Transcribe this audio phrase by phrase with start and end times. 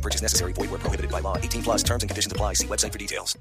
[0.00, 0.52] No purchase necessary.
[0.54, 1.36] Void where prohibited by law.
[1.36, 2.54] 18 plus terms and conditions apply.
[2.54, 3.38] See website for details.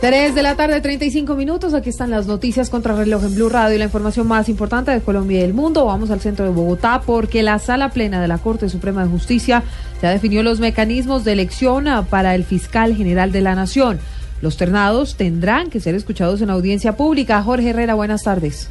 [0.00, 1.74] 3 de la tarde, 35 minutos.
[1.74, 5.38] Aquí están las noticias contra reloj en Blue Radio la información más importante de Colombia
[5.38, 5.84] y del mundo.
[5.84, 9.62] Vamos al centro de Bogotá porque la Sala Plena de la Corte Suprema de Justicia
[10.02, 14.00] ya definió los mecanismos de elección ah, para el fiscal general de la Nación.
[14.40, 17.40] Los ternados tendrán que ser escuchados en audiencia pública.
[17.44, 18.68] Jorge Herrera, buenas tardes.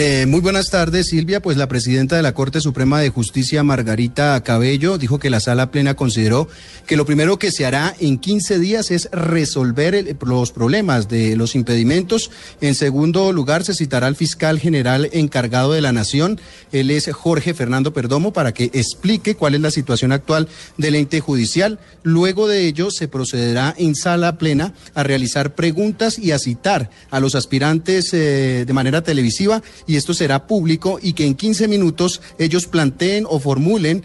[0.00, 1.42] Eh, muy buenas tardes, Silvia.
[1.42, 5.72] Pues la presidenta de la Corte Suprema de Justicia, Margarita Cabello, dijo que la sala
[5.72, 6.46] plena consideró
[6.86, 11.56] que lo primero que se hará en 15 días es resolver los problemas de los
[11.56, 12.30] impedimentos.
[12.60, 16.40] En segundo lugar, se citará al fiscal general encargado de la Nación.
[16.70, 21.18] Él es Jorge Fernando Perdomo para que explique cuál es la situación actual del ente
[21.18, 21.80] judicial.
[22.04, 27.18] Luego de ello, se procederá en sala plena a realizar preguntas y a citar a
[27.18, 32.20] los aspirantes eh, de manera televisiva y esto será público y que en 15 minutos
[32.38, 34.04] ellos planteen o formulen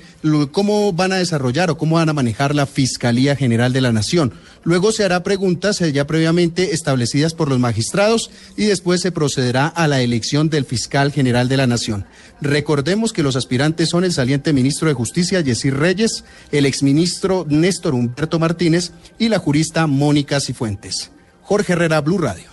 [0.51, 4.33] cómo van a desarrollar o cómo van a manejar la Fiscalía General de la Nación.
[4.63, 9.67] Luego se hará preguntas eh, ya previamente establecidas por los magistrados y después se procederá
[9.67, 12.05] a la elección del fiscal general de la Nación.
[12.39, 17.93] Recordemos que los aspirantes son el saliente ministro de Justicia, Yesir Reyes, el exministro Néstor
[17.93, 21.11] Humberto Martínez y la jurista Mónica Cifuentes.
[21.41, 22.52] Jorge Herrera, Blue Radio.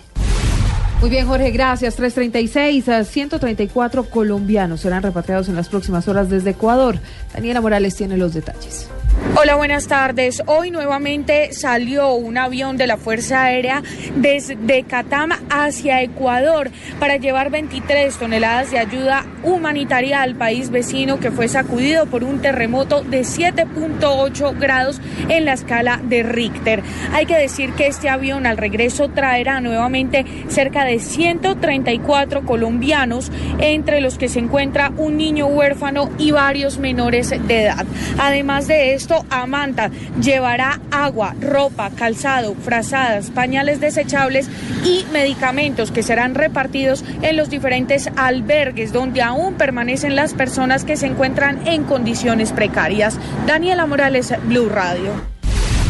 [1.01, 1.97] Muy bien, Jorge, gracias.
[1.97, 6.99] 336 a 134 colombianos serán repatriados en las próximas horas desde Ecuador.
[7.33, 8.91] Daniela Morales tiene los detalles.
[9.37, 10.43] Hola, buenas tardes.
[10.47, 13.81] Hoy nuevamente salió un avión de la Fuerza Aérea
[14.17, 21.31] desde Catama hacia Ecuador para llevar 23 toneladas de ayuda humanitaria al país vecino que
[21.31, 26.83] fue sacudido por un terremoto de 7.8 grados en la escala de Richter.
[27.13, 34.01] Hay que decir que este avión al regreso traerá nuevamente cerca de 134 colombianos, entre
[34.01, 37.87] los que se encuentra un niño huérfano y varios menores de edad.
[38.19, 44.49] Además de esto, Amanta llevará agua, ropa, calzado, frazadas, pañales desechables
[44.85, 50.97] y medicamentos que serán repartidos en los diferentes albergues donde aún permanecen las personas que
[50.97, 53.19] se encuentran en condiciones precarias.
[53.47, 55.11] Daniela Morales, Blue Radio.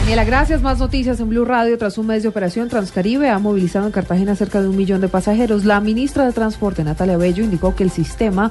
[0.01, 0.63] Daniela, gracias.
[0.63, 1.79] Más noticias en Blue Radio.
[1.79, 5.09] Tras un mes de operación, Transcaribe ha movilizado en Cartagena cerca de un millón de
[5.09, 5.65] pasajeros.
[5.65, 8.51] La ministra de Transporte, Natalia Bello, indicó que el sistema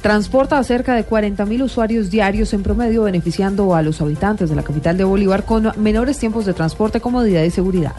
[0.00, 4.56] transporta a cerca de 40 mil usuarios diarios en promedio, beneficiando a los habitantes de
[4.56, 7.94] la capital de Bolívar con menores tiempos de transporte, comodidad y seguridad.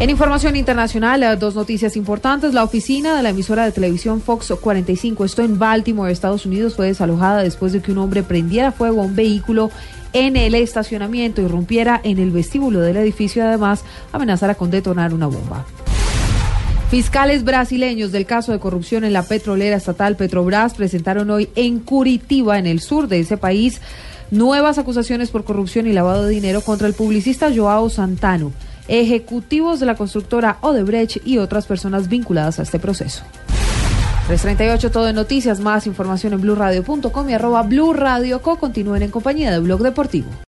[0.00, 2.54] En información internacional, eh, dos noticias importantes.
[2.54, 6.86] La oficina de la emisora de televisión Fox 45, esto en Baltimore, Estados Unidos, fue
[6.86, 9.72] desalojada después de que un hombre prendiera fuego a un vehículo
[10.12, 15.26] en el estacionamiento, irrumpiera en el vestíbulo del edificio y además amenazara con detonar una
[15.26, 15.66] bomba.
[16.90, 22.58] Fiscales brasileños del caso de corrupción en la petrolera estatal Petrobras presentaron hoy en Curitiba,
[22.58, 23.82] en el sur de ese país,
[24.30, 28.52] nuevas acusaciones por corrupción y lavado de dinero contra el publicista Joao Santano,
[28.88, 33.22] ejecutivos de la constructora Odebrecht y otras personas vinculadas a este proceso.
[34.28, 38.58] 338 todo en noticias, más información en blurradio.com y arroba blurradioco.
[38.58, 40.28] Continúen en compañía de Blog Deportivo.